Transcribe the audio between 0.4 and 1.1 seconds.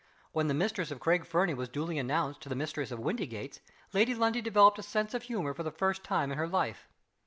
the mistress of